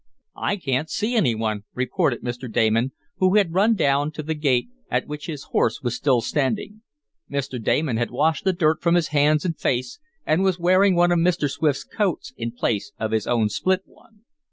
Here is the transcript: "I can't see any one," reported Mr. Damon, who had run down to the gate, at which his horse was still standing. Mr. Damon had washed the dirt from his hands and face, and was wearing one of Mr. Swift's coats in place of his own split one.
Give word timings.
"I 0.41 0.57
can't 0.57 0.89
see 0.89 1.15
any 1.15 1.35
one," 1.35 1.65
reported 1.75 2.23
Mr. 2.23 2.51
Damon, 2.51 2.91
who 3.17 3.35
had 3.35 3.53
run 3.53 3.75
down 3.75 4.11
to 4.13 4.23
the 4.23 4.33
gate, 4.33 4.67
at 4.89 5.05
which 5.05 5.27
his 5.27 5.43
horse 5.51 5.83
was 5.83 5.95
still 5.95 6.21
standing. 6.21 6.81
Mr. 7.29 7.63
Damon 7.63 7.97
had 7.97 8.09
washed 8.09 8.43
the 8.43 8.51
dirt 8.51 8.81
from 8.81 8.95
his 8.95 9.09
hands 9.09 9.45
and 9.45 9.55
face, 9.55 9.99
and 10.25 10.41
was 10.41 10.57
wearing 10.57 10.95
one 10.95 11.11
of 11.11 11.19
Mr. 11.19 11.47
Swift's 11.47 11.83
coats 11.83 12.33
in 12.35 12.51
place 12.51 12.93
of 12.99 13.11
his 13.11 13.27
own 13.27 13.49
split 13.49 13.81
one. 13.85 14.21